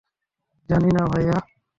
জানি 0.69 0.89
না, 0.91 1.03
ভাইয়া। 1.05 1.37